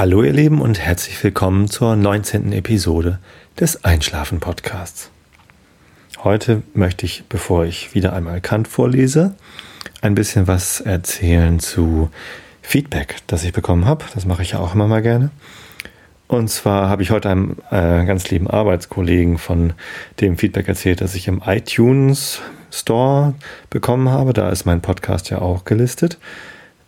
[0.00, 2.54] Hallo ihr Lieben und herzlich willkommen zur 19.
[2.54, 3.18] Episode
[3.60, 5.10] des Einschlafen Podcasts.
[6.24, 9.34] Heute möchte ich, bevor ich wieder einmal Kant vorlese,
[10.00, 12.08] ein bisschen was erzählen zu
[12.62, 14.06] Feedback, das ich bekommen habe.
[14.14, 15.32] Das mache ich ja auch immer mal gerne.
[16.28, 19.74] Und zwar habe ich heute einem äh, ganz lieben Arbeitskollegen von
[20.22, 22.40] dem Feedback erzählt, das ich im iTunes
[22.72, 23.34] Store
[23.68, 24.32] bekommen habe.
[24.32, 26.16] Da ist mein Podcast ja auch gelistet.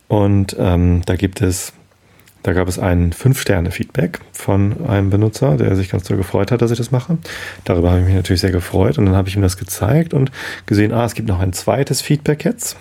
[0.08, 1.74] Und ähm, da gibt es
[2.42, 6.72] da gab es ein 5-Sterne-Feedback von einem Benutzer, der sich ganz doll gefreut hat, dass
[6.72, 7.18] ich das mache.
[7.64, 10.32] Darüber habe ich mich natürlich sehr gefreut und dann habe ich ihm das gezeigt und
[10.66, 12.76] gesehen, ah, es gibt noch ein zweites Feedback jetzt.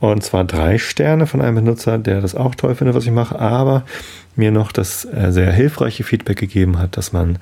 [0.00, 3.38] Und zwar drei Sterne von einem Benutzer, der das auch toll findet, was ich mache,
[3.38, 3.84] aber
[4.36, 7.38] mir noch das äh, sehr hilfreiche Feedback gegeben hat, dass man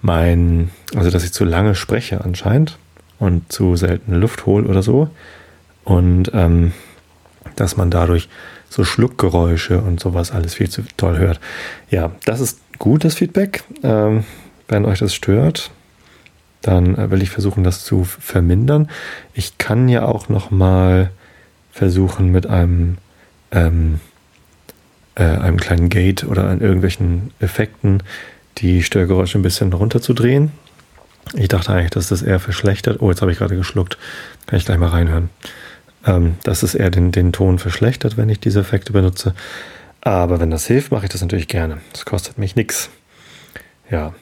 [0.00, 2.78] mein, also dass ich zu lange spreche anscheinend
[3.18, 5.10] und zu selten Luft hole oder so.
[5.82, 6.72] Und ähm,
[7.56, 8.28] dass man dadurch
[8.74, 11.38] so Schluckgeräusche und sowas alles viel zu toll hört.
[11.90, 13.62] Ja, das ist gutes Feedback.
[13.84, 14.24] Ähm,
[14.66, 15.70] wenn euch das stört,
[16.60, 18.90] dann äh, will ich versuchen, das zu vermindern.
[19.32, 21.12] Ich kann ja auch noch mal
[21.70, 22.98] versuchen mit einem
[23.52, 24.00] ähm,
[25.14, 28.02] äh, einem kleinen Gate oder an irgendwelchen Effekten
[28.58, 30.50] die Störgeräusche ein bisschen runterzudrehen.
[31.34, 33.00] Ich dachte eigentlich, dass das eher verschlechtert.
[33.00, 33.98] Oh, jetzt habe ich gerade geschluckt.
[34.46, 35.30] Kann ich gleich mal reinhören
[36.06, 39.34] ähm, dass es eher den, den Ton verschlechtert, wenn ich diese Effekte benutze.
[40.00, 41.78] Aber wenn das hilft, mache ich das natürlich gerne.
[41.92, 42.90] Das kostet mich nichts.
[43.90, 44.14] Ja.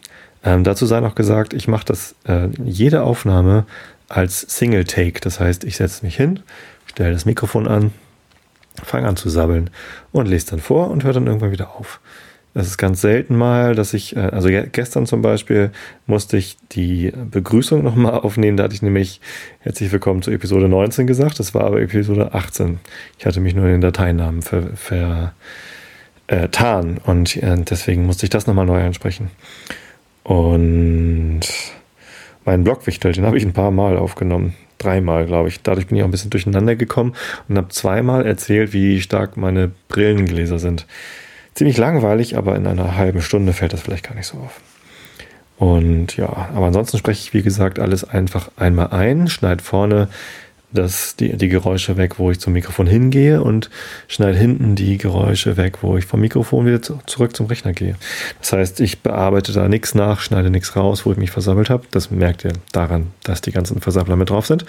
[0.44, 3.66] Ähm, dazu sei noch gesagt, ich mache das äh, jede Aufnahme
[4.08, 5.20] als Single Take.
[5.20, 6.40] Das heißt, ich setze mich hin,
[6.86, 7.92] stelle das Mikrofon an,
[8.82, 9.70] fange an zu sabbeln
[10.10, 12.00] und lese dann vor und höre dann irgendwann wieder auf.
[12.54, 15.70] Es ist ganz selten mal, dass ich, äh, also gestern zum Beispiel
[16.06, 18.58] musste ich die Begrüßung nochmal aufnehmen.
[18.58, 19.20] Da hatte ich nämlich
[19.60, 21.38] herzlich willkommen zu Episode 19 gesagt.
[21.38, 22.78] Das war aber Episode 18.
[23.18, 25.32] Ich hatte mich nur in den Dateinamen vertan ver,
[26.26, 29.30] äh, und äh, deswegen musste ich das nochmal neu ansprechen.
[30.22, 31.40] Und
[32.44, 34.54] meinen Blockwichtel, den habe ich ein paar Mal aufgenommen.
[34.76, 35.62] Dreimal, glaube ich.
[35.62, 37.14] Dadurch bin ich auch ein bisschen durcheinander gekommen
[37.48, 40.86] und habe zweimal erzählt, wie stark meine Brillengläser sind
[41.54, 44.60] ziemlich langweilig, aber in einer halben Stunde fällt das vielleicht gar nicht so auf.
[45.58, 50.08] Und ja, aber ansonsten spreche ich, wie gesagt, alles einfach einmal ein, schneide vorne
[50.72, 53.70] das, die, die Geräusche weg, wo ich zum Mikrofon hingehe und
[54.08, 57.96] schneide hinten die Geräusche weg, wo ich vom Mikrofon wieder zu, zurück zum Rechner gehe.
[58.40, 61.84] Das heißt, ich bearbeite da nichts nach, schneide nichts raus, wo ich mich versammelt habe.
[61.90, 64.64] Das merkt ihr daran, dass die ganzen Versammler mit drauf sind.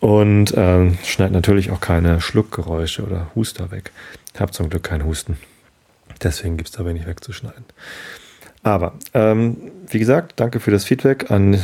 [0.00, 3.90] Und ähm, schneide natürlich auch keine Schluckgeräusche oder Huster weg.
[4.38, 5.36] Habe zum Glück keinen Husten.
[6.18, 7.64] Deswegen gibt es da wenig wegzuschneiden.
[8.62, 9.56] Aber, ähm,
[9.88, 11.58] wie gesagt, danke für das Feedback an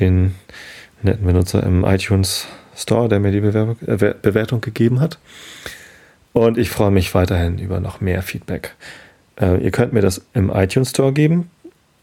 [0.00, 0.34] den
[1.02, 5.18] netten Benutzer im iTunes Store, der mir die Bewerbung, äh, Bewertung gegeben hat.
[6.32, 8.74] Und ich freue mich weiterhin über noch mehr Feedback.
[9.40, 11.50] Äh, ihr könnt mir das im iTunes Store geben,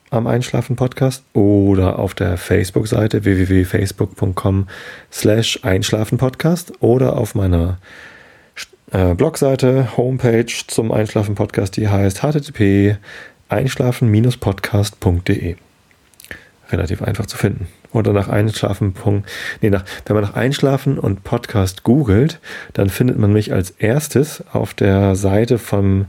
[0.09, 4.67] am Einschlafen Podcast oder auf der Facebook-Seite www.facebook.com
[5.11, 7.77] slash Einschlafen Podcast oder auf meiner
[8.91, 12.97] äh, Blogseite, Homepage zum Einschlafen-Podcast, die heißt http
[13.49, 15.55] einschlafen-podcast.de.
[16.71, 17.67] Relativ einfach zu finden.
[17.91, 18.93] Oder nach Einschlafen.
[19.59, 22.39] Nee, nach, wenn man nach Einschlafen und Podcast googelt,
[22.73, 26.05] dann findet man mich als erstes auf der Seite vom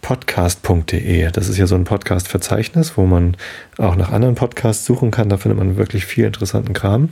[0.00, 1.30] podcast.de.
[1.30, 3.36] Das ist ja so ein Podcast-Verzeichnis, wo man
[3.76, 5.28] auch nach anderen Podcasts suchen kann.
[5.28, 7.10] Da findet man wirklich viel interessanten Kram.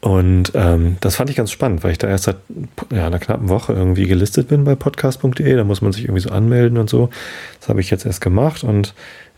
[0.00, 2.36] Und ähm, das fand ich ganz spannend, weil ich da erst seit
[2.92, 5.56] ja, einer knappen Woche irgendwie gelistet bin bei podcast.de.
[5.56, 7.10] Da muss man sich irgendwie so anmelden und so.
[7.58, 8.94] Das habe ich jetzt erst gemacht und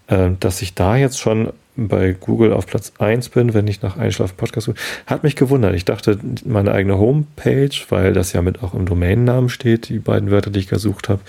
[0.09, 3.97] äh, dass ich da jetzt schon bei Google auf Platz 1 bin, wenn ich nach
[3.97, 4.76] Einschlafen Podcast suche,
[5.06, 5.75] hat mich gewundert.
[5.75, 10.31] Ich dachte, meine eigene Homepage, weil das ja mit auch im Domainnamen steht, die beiden
[10.31, 11.22] Wörter, die ich gesucht habe,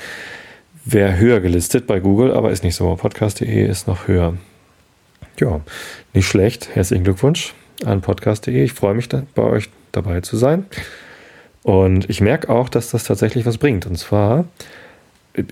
[0.84, 2.94] wäre höher gelistet bei Google, aber ist nicht so.
[2.96, 4.34] Podcast.de ist noch höher.
[5.40, 5.62] Ja,
[6.14, 6.76] nicht schlecht.
[6.76, 7.54] Herzlichen Glückwunsch
[7.86, 8.64] an podcast.de.
[8.64, 10.66] Ich freue mich, bei euch dabei zu sein.
[11.64, 13.86] Und ich merke auch, dass das tatsächlich was bringt.
[13.86, 14.46] Und zwar,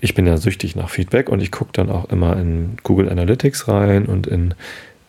[0.00, 3.68] ich bin ja süchtig nach Feedback und ich gucke dann auch immer in Google Analytics
[3.68, 4.54] rein und in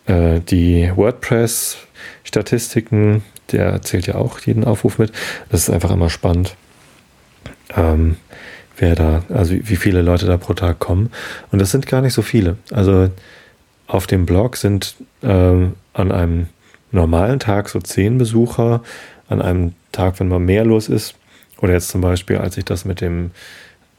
[0.06, 3.22] äh, die WordPress-Statistiken.
[3.50, 5.12] Der zählt ja auch jeden Aufruf mit.
[5.50, 6.56] Das ist einfach immer spannend.
[7.76, 8.16] Ähm,
[8.76, 11.10] wer da, also wie viele Leute da pro Tag kommen.
[11.50, 12.56] Und das sind gar nicht so viele.
[12.70, 13.10] Also
[13.86, 16.46] auf dem Blog sind ähm, an einem
[16.92, 18.82] normalen Tag so zehn Besucher,
[19.28, 21.14] an einem Tag, wenn mal mehr los ist.
[21.60, 23.30] Oder jetzt zum Beispiel, als ich das mit dem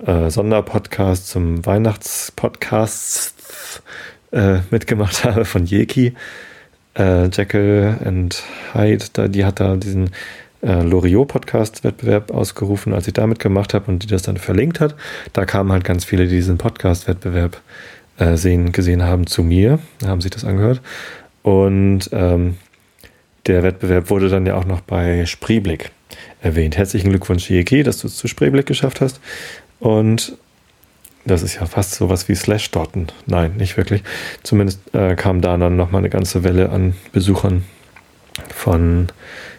[0.06, 3.82] äh, Sonderpodcast zum Weihnachtspodcast
[4.32, 6.14] äh, mitgemacht habe von Jeki,
[6.98, 8.44] äh, Jekyll and
[8.74, 10.10] Hyde, da, die hat da diesen
[10.62, 14.96] äh, Loriot-Podcast-Wettbewerb ausgerufen, als ich damit gemacht habe und die das dann verlinkt hat.
[15.34, 17.62] Da kamen halt ganz viele, die diesen Podcast-Wettbewerb
[18.18, 20.82] äh, sehen, gesehen haben, zu mir, haben sich das angehört.
[21.42, 22.58] Und ähm,
[23.46, 25.92] der Wettbewerb wurde dann ja auch noch bei Spreeblick
[26.42, 26.78] erwähnt.
[26.78, 29.20] Herzlichen Glückwunsch, JK, dass du es zu Spreeblick geschafft hast.
[29.80, 30.38] Und
[31.26, 33.08] das ist ja fast so was wie Slashdotton.
[33.26, 34.04] Nein, nicht wirklich.
[34.44, 37.64] Zumindest äh, kam da dann nochmal eine ganze Welle an Besuchern
[38.54, 39.08] von,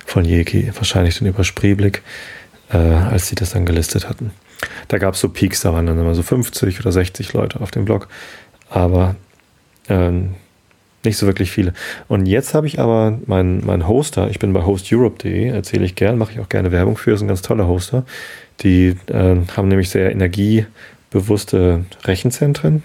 [0.04, 2.02] von Jeki, wahrscheinlich dann über Spreeblick,
[2.70, 4.32] äh, als sie das dann gelistet hatten.
[4.88, 7.70] Da gab es so Peaks, da waren dann immer so 50 oder 60 Leute auf
[7.70, 8.08] dem Blog,
[8.70, 9.16] aber
[9.88, 10.34] ähm,
[11.04, 11.72] nicht so wirklich viele.
[12.08, 16.18] Und jetzt habe ich aber meinen mein Hoster, ich bin bei hosteurope.de, erzähle ich gern,
[16.18, 18.04] mache ich auch gerne Werbung für, ist ein ganz toller Hoster.
[18.60, 22.82] Die äh, haben nämlich sehr energiebewusste Rechenzentren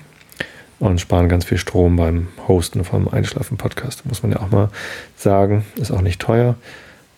[0.80, 4.06] und sparen ganz viel Strom beim Hosten vom Einschlafen-Podcast.
[4.06, 4.70] Muss man ja auch mal
[5.16, 5.66] sagen.
[5.76, 6.56] Ist auch nicht teuer.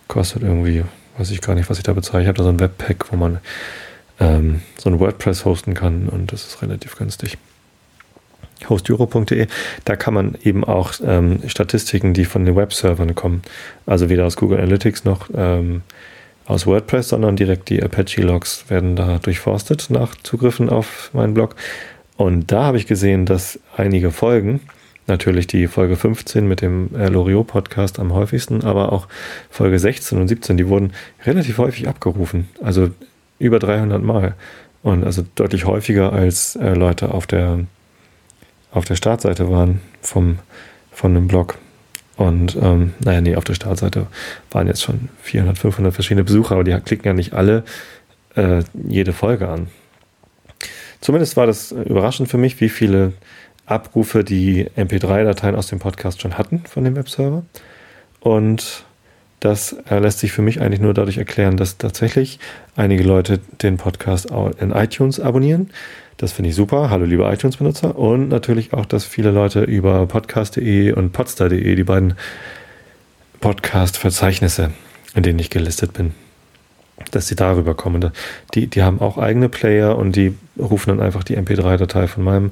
[0.08, 0.84] Kostet irgendwie,
[1.16, 2.22] weiß ich gar nicht, was ich da bezahle.
[2.22, 3.38] Ich habe da so ein Webpack, wo man
[4.20, 7.38] ähm, so ein WordPress hosten kann und das ist relativ günstig.
[8.68, 9.46] Hostjuro.de,
[9.84, 13.42] da kann man eben auch ähm, Statistiken, die von den Webservern kommen,
[13.86, 15.82] also weder aus Google Analytics noch ähm,
[16.46, 21.56] aus WordPress, sondern direkt die Apache-Logs werden da durchforstet nach Zugriffen auf meinen Blog.
[22.16, 24.60] Und da habe ich gesehen, dass einige Folgen,
[25.06, 29.08] natürlich die Folge 15 mit dem äh, Loriot-Podcast am häufigsten, aber auch
[29.50, 30.92] Folge 16 und 17, die wurden
[31.24, 32.48] relativ häufig abgerufen.
[32.62, 32.90] Also
[33.38, 34.34] über 300 Mal.
[34.82, 37.60] Und also deutlich häufiger als äh, Leute auf der,
[38.72, 40.38] auf der Startseite waren vom,
[40.90, 41.58] von einem Blog.
[42.16, 44.06] Und ähm, naja, nee, auf der Startseite
[44.50, 47.64] waren jetzt schon 400, 500 verschiedene Besucher, aber die klicken ja nicht alle
[48.34, 49.68] äh, jede Folge an.
[51.00, 53.12] Zumindest war das überraschend für mich, wie viele
[53.66, 57.44] Abrufe die MP3-Dateien aus dem Podcast schon hatten von dem Webserver.
[58.20, 58.84] Und
[59.40, 62.38] das lässt sich für mich eigentlich nur dadurch erklären, dass tatsächlich
[62.76, 64.30] einige Leute den Podcast
[64.60, 65.70] in iTunes abonnieren.
[66.18, 66.90] Das finde ich super.
[66.90, 67.96] Hallo liebe iTunes-Benutzer.
[67.96, 72.14] Und natürlich auch, dass viele Leute über podcast.de und podstar.de, die beiden
[73.40, 74.70] Podcast-Verzeichnisse,
[75.14, 76.12] in denen ich gelistet bin,
[77.10, 78.12] dass sie darüber kommen.
[78.54, 82.50] Die, die haben auch eigene Player und die rufen dann einfach die MP3-Datei von meinem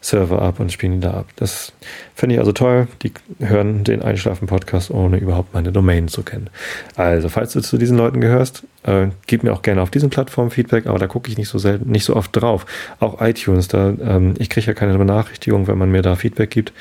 [0.00, 1.26] Server ab und spielen die da ab.
[1.36, 1.72] Das
[2.14, 2.86] finde ich also toll.
[3.02, 6.48] Die hören den Einschlafen-Podcast, ohne überhaupt meine Domain zu kennen.
[6.94, 10.50] Also, falls du zu diesen Leuten gehörst, äh, gib mir auch gerne auf diesen Plattformen
[10.50, 12.66] Feedback, aber da gucke ich nicht so selten, nicht so oft drauf.
[13.00, 16.72] Auch iTunes, da, ähm, ich kriege ja keine Benachrichtigung, wenn man mir da Feedback gibt.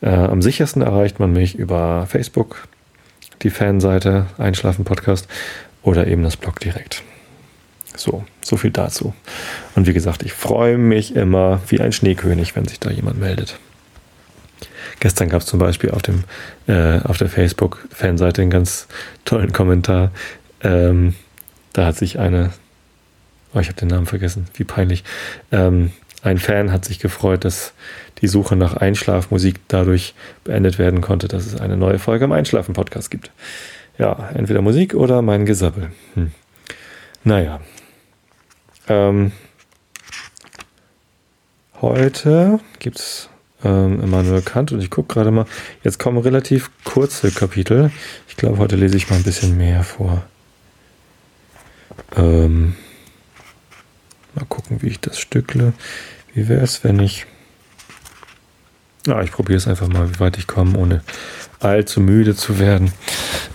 [0.00, 2.66] Äh, am sichersten erreicht man mich über Facebook,
[3.42, 5.28] die Fanseite Einschlafen Podcast
[5.82, 7.02] oder eben das Blog direkt.
[7.96, 9.14] So, so viel dazu.
[9.74, 13.58] Und wie gesagt, ich freue mich immer wie ein Schneekönig, wenn sich da jemand meldet.
[15.00, 16.24] Gestern gab es zum Beispiel auf, dem,
[16.66, 18.88] äh, auf der Facebook-Fanseite einen ganz
[19.24, 20.10] tollen Kommentar.
[20.62, 21.14] Ähm,
[21.72, 22.52] da hat sich eine,
[23.52, 25.04] oh, ich habe den Namen vergessen, wie peinlich.
[25.52, 25.92] Ähm,
[26.22, 27.74] ein Fan hat sich gefreut, dass
[28.22, 33.10] die Suche nach Einschlafmusik dadurch beendet werden konnte, dass es eine neue Folge im Einschlafen-Podcast
[33.10, 33.30] gibt.
[33.98, 35.90] Ja, entweder Musik oder mein Gesabbel.
[36.14, 36.32] Hm.
[37.24, 37.60] Naja.
[38.88, 39.32] Ähm,
[41.80, 43.28] heute gibt es
[43.64, 45.46] ähm, Immanuel Kant und ich gucke gerade mal.
[45.82, 47.90] Jetzt kommen relativ kurze Kapitel.
[48.28, 50.22] Ich glaube, heute lese ich mal ein bisschen mehr vor.
[52.14, 52.74] Ähm,
[54.34, 55.72] mal gucken, wie ich das stückle.
[56.34, 57.26] Wie wäre es, wenn ich.
[59.06, 61.02] Ja, ich probiere es einfach mal, wie weit ich komme, ohne
[61.60, 62.92] allzu müde zu werden.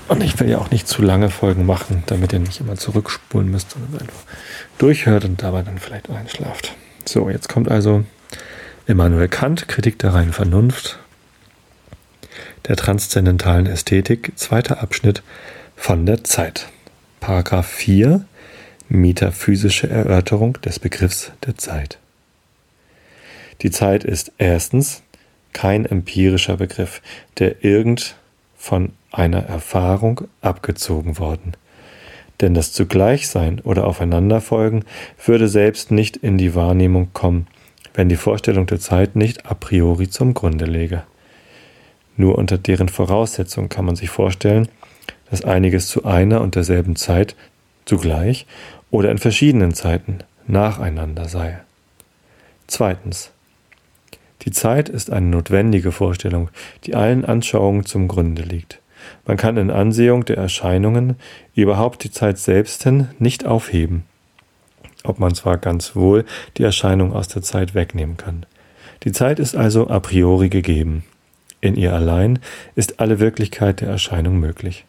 [0.10, 3.50] Und ich will ja auch nicht zu lange Folgen machen, damit ihr nicht immer zurückspulen
[3.50, 4.24] müsst, sondern einfach
[4.80, 6.75] durchhört und dabei dann vielleicht einschlaft.
[7.06, 8.04] So, jetzt kommt also
[8.88, 10.98] Immanuel Kant, Kritik der reinen Vernunft,
[12.68, 15.22] der transzendentalen Ästhetik, zweiter Abschnitt
[15.75, 16.70] von der Zeit.
[17.20, 18.25] Paragraph 4,
[18.88, 22.00] metaphysische Erörterung des Begriffs der Zeit.
[23.62, 25.04] Die Zeit ist erstens
[25.54, 27.04] kein empirischer Begriff,
[27.38, 28.16] der irgend
[28.58, 31.54] von einer Erfahrung abgezogen worden.
[32.42, 34.86] Denn das Zugleichsein oder Aufeinanderfolgen
[35.25, 37.48] würde selbst nicht in die Wahrnehmung kommen,
[37.94, 41.04] wenn die Vorstellung der Zeit nicht a priori zum Grunde läge.
[42.16, 44.68] Nur unter deren Voraussetzung kann man sich vorstellen,
[45.30, 47.36] dass einiges zu einer und derselben Zeit
[47.86, 48.46] zugleich
[48.92, 51.60] oder in verschiedenen Zeiten nacheinander sei.
[52.68, 53.32] Zweitens.
[54.44, 56.50] Die Zeit ist eine notwendige Vorstellung,
[56.86, 58.80] die allen Anschauungen zum Grunde liegt.
[59.25, 61.15] Man kann in Ansehung der Erscheinungen
[61.56, 64.03] überhaupt die Zeit selbsten nicht aufheben,
[65.03, 66.25] ob man zwar ganz wohl
[66.58, 68.46] die Erscheinung aus der Zeit wegnehmen kann.
[69.03, 71.03] Die Zeit ist also a priori gegeben.
[71.62, 72.39] In ihr allein
[72.75, 74.86] ist alle Wirklichkeit der Erscheinung möglich.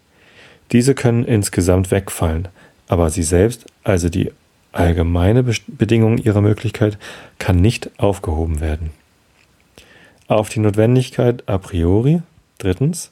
[0.72, 2.48] Diese können insgesamt wegfallen,
[2.86, 4.32] aber sie selbst, also die
[4.72, 6.98] allgemeine Bedingung ihrer Möglichkeit,
[7.38, 8.90] kann nicht aufgehoben werden.
[10.28, 12.22] Auf die Notwendigkeit a priori,
[12.58, 13.10] drittens,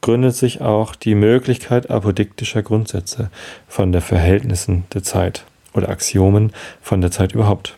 [0.00, 3.30] gründet sich auch die Möglichkeit apodiktischer Grundsätze
[3.68, 7.76] von der Verhältnissen der Zeit oder Axiomen von der Zeit überhaupt.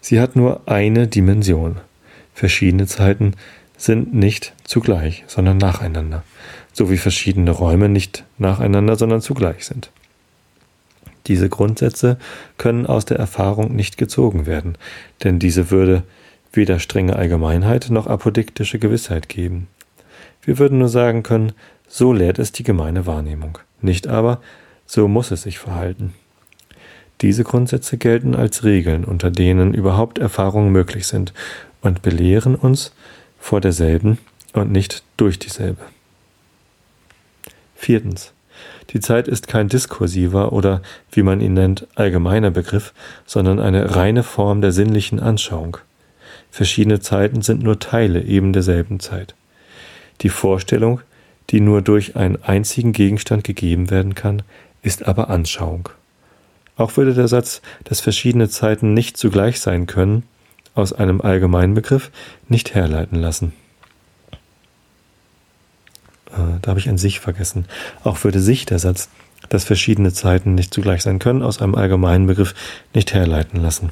[0.00, 1.76] Sie hat nur eine Dimension.
[2.34, 3.34] Verschiedene Zeiten
[3.76, 6.22] sind nicht zugleich, sondern nacheinander,
[6.72, 9.90] so wie verschiedene Räume nicht nacheinander, sondern zugleich sind.
[11.26, 12.18] Diese Grundsätze
[12.56, 14.76] können aus der Erfahrung nicht gezogen werden,
[15.22, 16.02] denn diese würde
[16.52, 19.68] weder strenge Allgemeinheit noch apodiktische Gewissheit geben.
[20.42, 21.52] Wir würden nur sagen können,
[21.88, 24.40] so lehrt es die gemeine Wahrnehmung, nicht aber,
[24.86, 26.14] so muss es sich verhalten.
[27.20, 31.34] Diese Grundsätze gelten als Regeln, unter denen überhaupt Erfahrungen möglich sind
[31.82, 32.92] und belehren uns
[33.38, 34.18] vor derselben
[34.52, 35.82] und nicht durch dieselbe.
[37.74, 38.32] Viertens.
[38.90, 40.82] Die Zeit ist kein diskursiver oder,
[41.12, 42.92] wie man ihn nennt, allgemeiner Begriff,
[43.24, 45.78] sondern eine reine Form der sinnlichen Anschauung.
[46.50, 49.34] Verschiedene Zeiten sind nur Teile eben derselben Zeit.
[50.22, 51.00] Die Vorstellung,
[51.50, 54.42] die nur durch einen einzigen Gegenstand gegeben werden kann,
[54.82, 55.88] ist aber Anschauung.
[56.76, 60.24] Auch würde der Satz, dass verschiedene Zeiten nicht zugleich sein können,
[60.74, 62.10] aus einem allgemeinen Begriff
[62.48, 63.52] nicht herleiten lassen.
[66.32, 67.66] Äh, da habe ich ein sich vergessen.
[68.04, 69.08] Auch würde sich der Satz,
[69.48, 72.54] dass verschiedene Zeiten nicht zugleich sein können, aus einem allgemeinen Begriff
[72.94, 73.90] nicht herleiten lassen.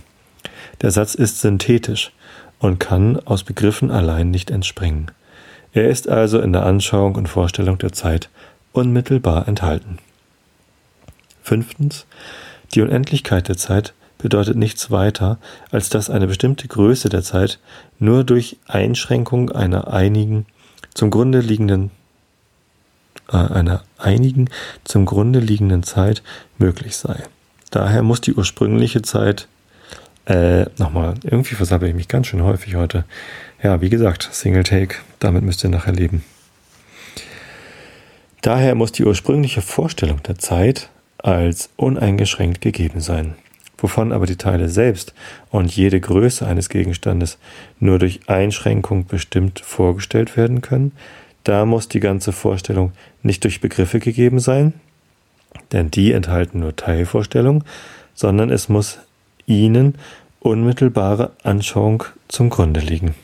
[0.82, 2.12] Der Satz ist synthetisch
[2.58, 5.10] und kann aus Begriffen allein nicht entspringen.
[5.72, 8.28] Er ist also in der Anschauung und Vorstellung der Zeit
[8.72, 9.98] unmittelbar enthalten.
[11.42, 12.06] Fünftens.
[12.74, 15.38] Die Unendlichkeit der Zeit bedeutet nichts weiter,
[15.70, 17.58] als dass eine bestimmte Größe der Zeit
[17.98, 20.46] nur durch Einschränkung einer einigen
[20.94, 21.90] zum Grunde liegenden
[23.30, 24.50] äh, einer einigen
[24.84, 26.22] zum Grunde liegenden Zeit
[26.58, 27.22] möglich sei.
[27.70, 29.48] Daher muss die ursprüngliche Zeit
[30.26, 33.04] äh, nochmal, irgendwie versabbel ich mich ganz schön häufig heute.
[33.62, 36.24] Ja, wie gesagt, Single Take, damit müsst ihr nachher leben.
[38.40, 43.34] Daher muss die ursprüngliche Vorstellung der Zeit als uneingeschränkt gegeben sein,
[43.76, 45.12] wovon aber die Teile selbst
[45.50, 47.38] und jede Größe eines Gegenstandes
[47.80, 50.92] nur durch Einschränkung bestimmt vorgestellt werden können,
[51.42, 52.92] da muss die ganze Vorstellung
[53.24, 54.74] nicht durch Begriffe gegeben sein,
[55.72, 57.64] denn die enthalten nur Teilvorstellung,
[58.14, 59.00] sondern es muss
[59.46, 59.96] ihnen
[60.38, 63.16] unmittelbare Anschauung zum Grunde liegen.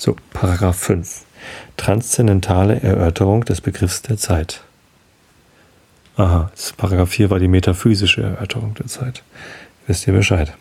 [0.00, 1.24] So, Paragraph 5.
[1.76, 4.62] Transzendentale Erörterung des Begriffs der Zeit.
[6.16, 9.24] Aha, Paragraph 4 war die metaphysische Erörterung der Zeit.
[9.88, 10.54] Wisst ihr Bescheid?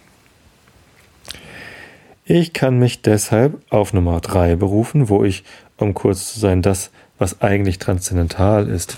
[2.26, 5.44] Ich kann mich deshalb auf Nummer 3 berufen, wo ich,
[5.78, 6.90] um kurz zu sein, das,
[7.20, 8.96] was eigentlich transzendental ist,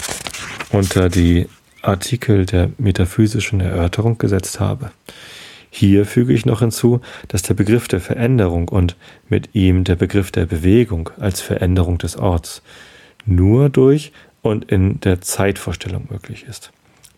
[0.72, 1.50] unter die
[1.81, 4.91] Artikel der metaphysischen Erörterung gesetzt habe.
[5.69, 8.95] Hier füge ich noch hinzu, dass der Begriff der Veränderung und
[9.27, 12.61] mit ihm der Begriff der Bewegung als Veränderung des Orts
[13.25, 14.11] nur durch
[14.41, 16.71] und in der Zeitvorstellung möglich ist.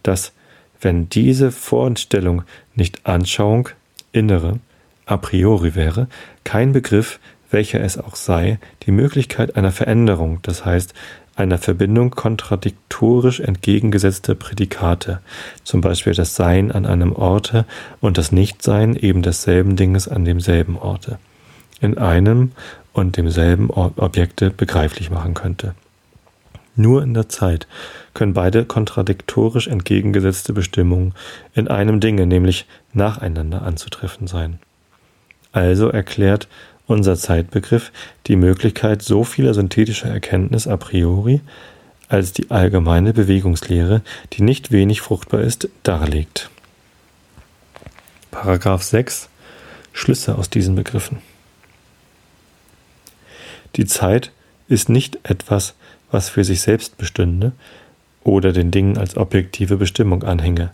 [0.04, 0.34] Dass,
[0.82, 2.44] wenn diese Vorstellung
[2.76, 3.70] nicht Anschauung,
[4.12, 4.60] innere,
[5.06, 6.08] a priori wäre,
[6.44, 10.94] kein Begriff, welcher es auch sei, die Möglichkeit einer Veränderung, das heißt
[11.36, 15.20] einer Verbindung kontradiktorisch entgegengesetzter Prädikate,
[15.64, 17.66] zum Beispiel das Sein an einem Orte
[18.00, 21.20] und das Nichtsein eben desselben Dinges an demselben Orte,
[21.80, 22.52] in einem
[22.94, 25.76] und demselben Objekte begreiflich machen könnte.
[26.76, 27.68] Nur in der Zeit
[28.14, 31.14] können beide kontradiktorisch entgegengesetzte Bestimmungen
[31.54, 34.60] in einem Dinge, nämlich nacheinander anzutreffen sein.
[35.52, 36.48] Also erklärt
[36.88, 37.92] unser Zeitbegriff
[38.28, 41.42] die Möglichkeit so vieler synthetischer Erkenntnis a priori,
[42.08, 44.02] als die allgemeine Bewegungslehre,
[44.34, 46.50] die nicht wenig fruchtbar ist, darlegt.
[48.32, 49.30] Paragraph 6
[49.94, 51.20] Schlüsse aus diesen Begriffen.
[53.76, 54.32] Die Zeit
[54.68, 55.76] ist nicht etwas,
[56.12, 57.54] was für sich selbst bestünde
[58.24, 60.72] oder den Dingen als objektive Bestimmung anhänge,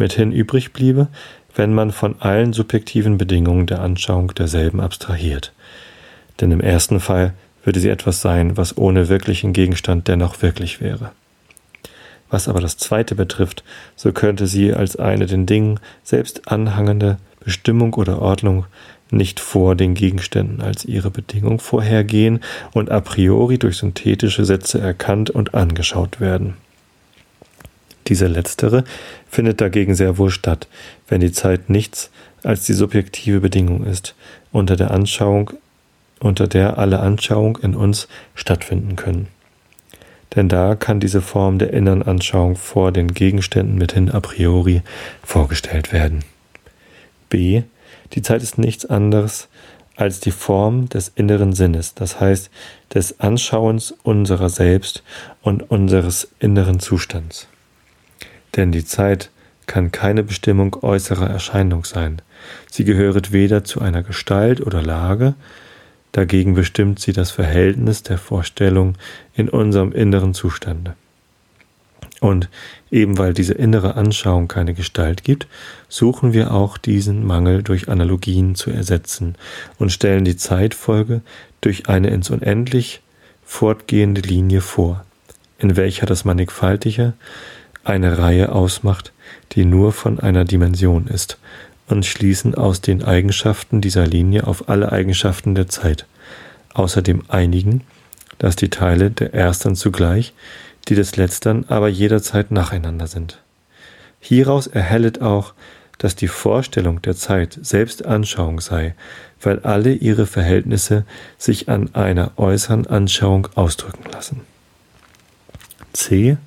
[0.00, 1.06] mithin übrig bliebe,
[1.54, 5.52] wenn man von allen subjektiven Bedingungen der Anschauung derselben abstrahiert.
[6.40, 11.12] Denn im ersten Fall würde sie etwas sein, was ohne wirklichen Gegenstand dennoch wirklich wäre.
[12.30, 13.64] Was aber das zweite betrifft,
[13.96, 18.66] so könnte sie als eine den Dingen selbst anhangende Bestimmung oder Ordnung
[19.10, 22.40] nicht vor den Gegenständen als ihre Bedingung vorhergehen
[22.72, 26.54] und a priori durch synthetische Sätze erkannt und angeschaut werden.
[28.10, 28.82] Diese letztere
[29.28, 30.66] findet dagegen sehr wohl statt,
[31.08, 32.10] wenn die Zeit nichts
[32.42, 34.16] als die subjektive Bedingung ist,
[34.50, 35.52] unter der Anschauung,
[36.18, 39.28] unter der alle Anschauung in uns stattfinden können.
[40.36, 44.82] denn da kann diese Form der inneren Anschauung vor den Gegenständen mithin a priori
[45.22, 46.24] vorgestellt werden.
[47.28, 47.62] B.
[48.12, 49.48] Die Zeit ist nichts anderes
[49.96, 52.50] als die Form des inneren Sinnes, das heißt
[52.94, 55.02] des Anschauens unserer selbst
[55.42, 57.48] und unseres inneren Zustands.
[58.56, 59.30] Denn die Zeit
[59.66, 62.22] kann keine Bestimmung äußerer Erscheinung sein.
[62.70, 65.34] Sie gehöret weder zu einer Gestalt oder Lage,
[66.12, 68.96] dagegen bestimmt sie das Verhältnis der Vorstellung
[69.34, 70.94] in unserem inneren Zustande.
[72.20, 72.50] Und
[72.90, 75.46] eben weil diese innere Anschauung keine Gestalt gibt,
[75.88, 79.36] suchen wir auch diesen Mangel durch Analogien zu ersetzen
[79.78, 81.22] und stellen die Zeitfolge
[81.62, 83.00] durch eine ins Unendlich
[83.44, 85.04] fortgehende Linie vor,
[85.58, 87.14] in welcher das Mannigfaltige
[87.84, 89.12] eine Reihe ausmacht,
[89.52, 91.38] die nur von einer Dimension ist,
[91.88, 96.06] und schließen aus den Eigenschaften dieser Linie auf alle Eigenschaften der Zeit,
[96.72, 97.82] außerdem einigen,
[98.38, 100.32] dass die Teile der ersten zugleich,
[100.88, 103.40] die des letztern aber jederzeit nacheinander sind.
[104.20, 105.54] Hieraus erhellet auch,
[105.98, 108.94] dass die Vorstellung der Zeit selbst Anschauung sei,
[109.42, 111.04] weil alle ihre Verhältnisse
[111.36, 114.40] sich an einer äußeren Anschauung ausdrücken lassen.
[115.92, 116.38] C.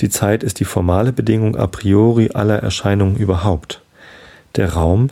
[0.00, 3.82] Die Zeit ist die formale Bedingung a priori aller Erscheinungen überhaupt.
[4.56, 5.10] Der Raum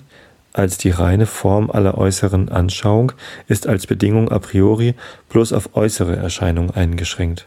[0.55, 3.13] als die reine Form aller äußeren Anschauung
[3.47, 4.95] ist als Bedingung a priori
[5.29, 7.47] bloß auf äußere Erscheinungen eingeschränkt.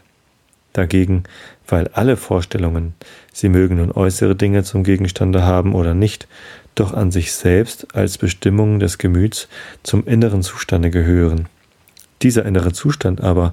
[0.72, 1.24] Dagegen,
[1.68, 2.94] weil alle Vorstellungen,
[3.32, 6.28] sie mögen nun äußere Dinge zum Gegenstande haben oder nicht,
[6.74, 9.48] doch an sich selbst als Bestimmungen des Gemüts
[9.82, 11.48] zum inneren Zustande gehören.
[12.22, 13.52] Dieser innere Zustand aber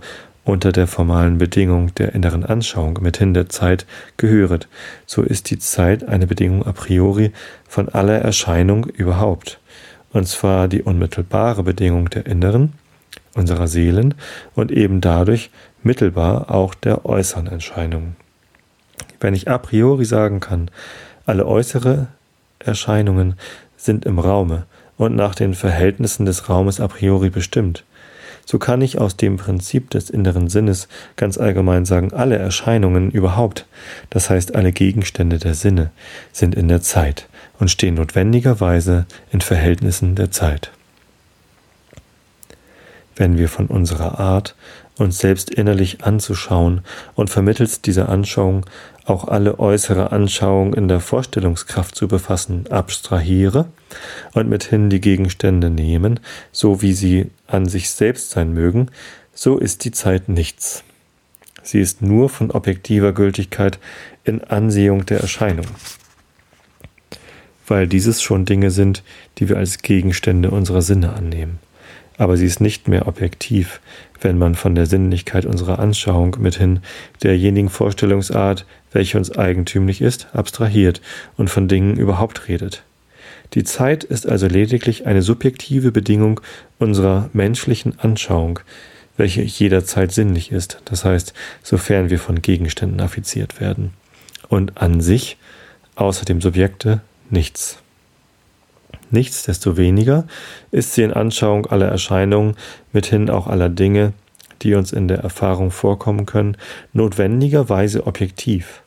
[0.50, 3.86] unter der formalen Bedingung der inneren Anschauung mithin der Zeit
[4.18, 4.68] gehöret,
[5.06, 7.32] so ist die Zeit eine Bedingung a priori
[7.68, 9.60] von aller Erscheinung überhaupt,
[10.12, 12.74] und zwar die unmittelbare Bedingung der inneren,
[13.36, 14.16] unserer Seelen
[14.56, 15.52] und eben dadurch
[15.84, 18.16] mittelbar auch der äußeren Erscheinungen.
[19.20, 20.72] Wenn ich a priori sagen kann,
[21.26, 22.08] alle äußere
[22.58, 23.36] Erscheinungen
[23.78, 24.66] sind im Raume
[24.98, 27.84] und nach den Verhältnissen des Raumes a priori bestimmt,
[28.50, 33.68] so kann ich aus dem Prinzip des inneren Sinnes ganz allgemein sagen, alle Erscheinungen überhaupt,
[34.10, 35.92] das heißt alle Gegenstände der Sinne,
[36.32, 40.72] sind in der Zeit und stehen notwendigerweise in Verhältnissen der Zeit.
[43.20, 44.56] Wenn wir von unserer Art,
[44.98, 46.82] uns selbst innerlich anzuschauen
[47.16, 48.66] und vermittels dieser Anschauung
[49.04, 53.66] auch alle äußere Anschauung in der Vorstellungskraft zu befassen, abstrahiere
[54.34, 56.22] und mithin die Gegenstände nehmen,
[56.54, 58.90] so wie sie an sich selbst sein mögen,
[59.34, 60.86] so ist die Zeit nichts.
[61.62, 63.80] Sie ist nur von objektiver Gültigkeit
[64.24, 65.68] in Ansehung der Erscheinung,
[67.68, 69.04] weil dieses schon Dinge sind,
[69.40, 71.60] die wir als Gegenstände unserer Sinne annehmen
[72.20, 73.80] aber sie ist nicht mehr objektiv,
[74.22, 76.82] wenn man von der Sinnlichkeit unserer Anschauung mithin
[77.24, 81.02] derjenigen Vorstellungsart, welche uns eigentümlich ist, abstrahiert
[81.38, 82.84] und von Dingen überhaupt redet.
[83.54, 86.42] Die Zeit ist also lediglich eine subjektive Bedingung
[86.78, 88.60] unserer menschlichen Anschauung,
[89.16, 93.94] welche jederzeit sinnlich ist, das heißt, sofern wir von Gegenständen affiziert werden.
[94.50, 95.38] Und an sich,
[95.96, 97.80] außer dem Subjekte, nichts.
[99.12, 100.26] Nichtsdestoweniger
[100.72, 102.56] ist sie in Anschauung aller Erscheinungen,
[102.94, 104.14] mithin auch aller Dinge,
[104.62, 106.58] die uns in der Erfahrung vorkommen können,
[106.94, 108.82] notwendigerweise objektiv.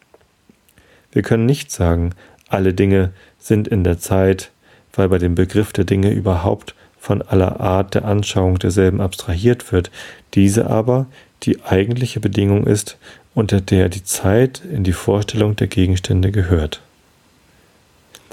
[1.13, 2.15] Wir können nicht sagen,
[2.49, 4.51] alle Dinge sind in der Zeit,
[4.93, 9.91] weil bei dem Begriff der Dinge überhaupt von aller Art der Anschauung derselben abstrahiert wird,
[10.35, 11.07] diese aber
[11.43, 12.97] die eigentliche Bedingung ist,
[13.35, 16.81] unter der die Zeit in die Vorstellung der Gegenstände gehört.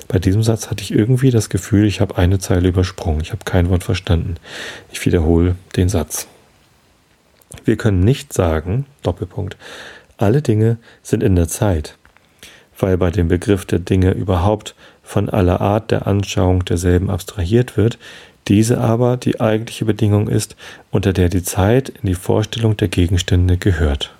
[0.10, 3.22] Bei diesem Satz hatte ich irgendwie das Gefühl, ich habe eine Zeile übersprungen.
[3.22, 4.36] Ich habe kein Wort verstanden.
[4.92, 6.28] Ich wiederhole den Satz.
[7.64, 9.56] Wir können nicht sagen, Doppelpunkt,
[10.18, 11.96] alle Dinge sind in der Zeit,
[12.80, 18.00] weil bei dem Begriff der Dinge überhaupt von aller Art der Anschauung derselben abstrahiert wird,
[18.48, 20.56] diese aber die eigentliche Bedingung ist,
[20.90, 24.12] unter der die Zeit in die Vorstellung der Gegenstände gehört.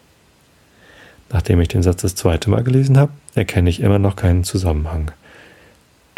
[1.32, 5.12] Nachdem ich den Satz das zweite Mal gelesen habe, erkenne ich immer noch keinen Zusammenhang.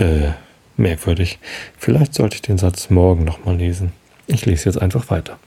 [0.01, 0.31] Äh,
[0.77, 1.37] merkwürdig.
[1.77, 3.91] Vielleicht sollte ich den Satz morgen nochmal lesen.
[4.25, 5.37] Ich lese jetzt einfach weiter.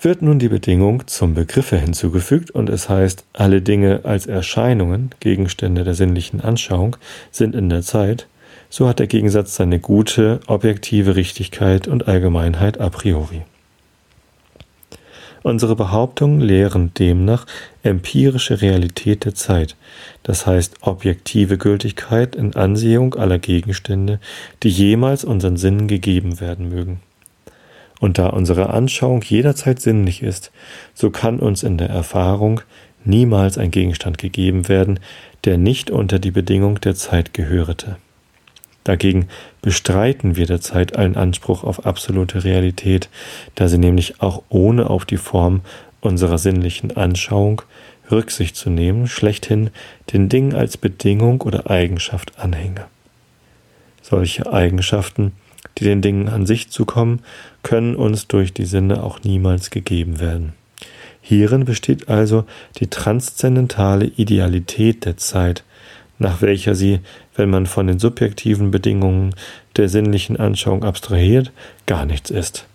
[0.00, 5.84] Wird nun die Bedingung zum Begriffe hinzugefügt und es heißt, alle Dinge als Erscheinungen, Gegenstände
[5.84, 6.96] der sinnlichen Anschauung,
[7.30, 8.28] sind in der Zeit,
[8.70, 13.42] so hat der Gegensatz seine gute, objektive Richtigkeit und Allgemeinheit a priori.
[15.46, 17.46] Unsere Behauptungen lehren demnach
[17.84, 19.76] empirische Realität der Zeit,
[20.24, 24.18] das heißt objektive Gültigkeit in Ansehung aller Gegenstände,
[24.64, 27.00] die jemals unseren Sinnen gegeben werden mögen.
[28.00, 30.50] Und da unsere Anschauung jederzeit sinnlich ist,
[30.94, 32.60] so kann uns in der Erfahrung
[33.04, 34.98] niemals ein Gegenstand gegeben werden,
[35.44, 37.98] der nicht unter die Bedingung der Zeit gehörete.
[38.86, 39.26] Dagegen
[39.62, 43.08] bestreiten wir der Zeit allen Anspruch auf absolute Realität,
[43.56, 45.62] da sie nämlich auch ohne auf die Form
[46.00, 47.62] unserer sinnlichen Anschauung
[48.12, 49.70] Rücksicht zu nehmen, schlechthin
[50.12, 52.84] den Dingen als Bedingung oder Eigenschaft anhänge.
[54.02, 55.32] Solche Eigenschaften,
[55.78, 57.24] die den Dingen an sich zukommen,
[57.64, 60.52] können uns durch die Sinne auch niemals gegeben werden.
[61.20, 62.44] Hierin besteht also
[62.78, 65.64] die transzendentale Idealität der Zeit,
[66.18, 67.00] nach welcher sie,
[67.34, 69.34] wenn man von den subjektiven Bedingungen
[69.76, 71.52] der sinnlichen Anschauung abstrahiert,
[71.86, 72.66] gar nichts ist.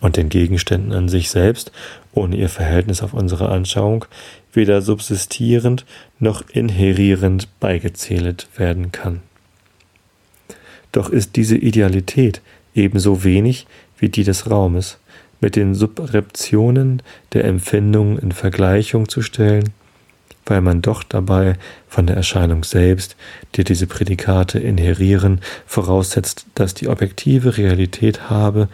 [0.00, 1.72] Und den Gegenständen an sich selbst,
[2.12, 4.04] ohne ihr Verhältnis auf unsere Anschauung,
[4.52, 5.84] weder subsistierend
[6.18, 9.20] noch inherierend beigezählt werden kann.
[10.92, 12.40] Doch ist diese Idealität
[12.74, 13.66] ebenso wenig
[13.98, 14.98] wie die des Raumes,
[15.40, 17.02] mit den Subreptionen
[17.32, 19.70] der Empfindungen in Vergleichung zu stellen,
[20.46, 21.54] weil man doch dabei
[21.88, 23.16] von der Erscheinung selbst,
[23.54, 28.68] die diese Prädikate inherieren, voraussetzt, dass die objektive Realität habe,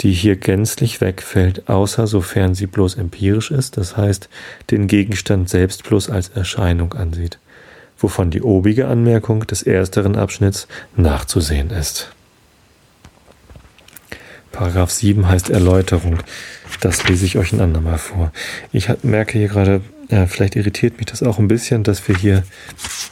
[0.00, 4.28] die hier gänzlich wegfällt, außer sofern sie bloß empirisch ist, das heißt
[4.70, 7.38] den Gegenstand selbst bloß als Erscheinung ansieht,
[7.98, 12.12] wovon die obige Anmerkung des ersteren Abschnitts nachzusehen ist.
[14.52, 16.18] Paragraph 7 heißt Erläuterung.
[16.80, 18.32] Das lese ich euch ein andermal vor.
[18.72, 22.44] Ich merke hier gerade, ja, vielleicht irritiert mich das auch ein bisschen, dass wir hier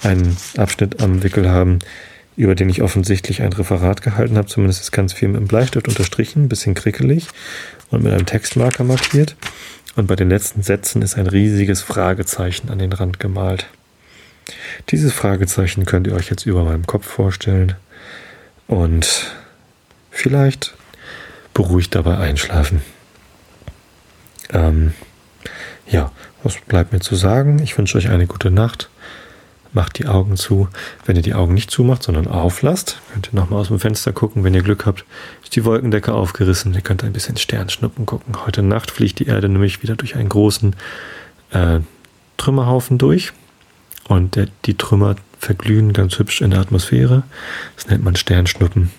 [0.03, 1.81] einen Abschnitt am Wickel haben,
[2.37, 4.47] über den ich offensichtlich ein Referat gehalten habe.
[4.47, 7.29] Zumindest ist ganz viel mit dem Bleistift unterstrichen, ein bisschen krickelig
[7.91, 9.37] und mit einem Textmarker markiert.
[9.97, 13.67] Und bei den letzten Sätzen ist ein riesiges Fragezeichen an den Rand gemalt.
[14.91, 17.75] Dieses Fragezeichen könnt ihr euch jetzt über meinem Kopf vorstellen.
[18.69, 19.35] Und
[20.11, 20.75] vielleicht
[21.55, 22.83] beruhigt dabei einschlafen.
[24.53, 24.95] Ähm,
[25.87, 26.11] ja,
[26.43, 27.61] was bleibt mir zu sagen?
[27.63, 28.89] Ich wünsche euch eine gute Nacht.
[29.73, 30.69] Macht die Augen zu.
[31.05, 34.43] Wenn ihr die Augen nicht zumacht, sondern auflasst, könnt ihr nochmal aus dem Fenster gucken.
[34.43, 35.05] Wenn ihr Glück habt,
[35.43, 36.73] ist die Wolkendecke aufgerissen.
[36.73, 38.35] Ihr könnt ein bisschen Sternschnuppen gucken.
[38.47, 40.75] Heute Nacht fliegt die Erde nämlich wieder durch einen großen
[41.51, 41.81] äh,
[42.39, 43.33] Trümmerhaufen durch.
[44.09, 47.25] Und der, die Trümmer verglühen ganz hübsch in der Atmosphäre.
[47.75, 48.91] Das nennt man Sternschnuppen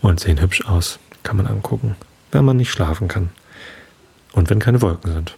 [0.00, 1.96] und sehen hübsch aus kann man angucken,
[2.30, 3.30] wenn man nicht schlafen kann.
[4.34, 5.36] Und wenn keine Wolken sind.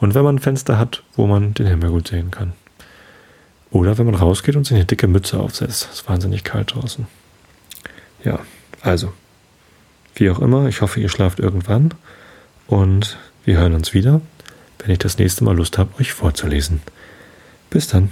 [0.00, 2.52] Und wenn man ein Fenster hat, wo man den Himmel gut sehen kann.
[3.70, 5.88] Oder wenn man rausgeht und sich eine dicke Mütze aufsetzt.
[5.90, 7.06] Es ist wahnsinnig kalt draußen.
[8.24, 8.40] Ja,
[8.80, 9.12] also.
[10.14, 11.92] Wie auch immer, ich hoffe, ihr schlaft irgendwann.
[12.66, 14.20] Und wir hören uns wieder,
[14.78, 16.80] wenn ich das nächste Mal Lust habe, euch vorzulesen.
[17.68, 18.10] Bis dann.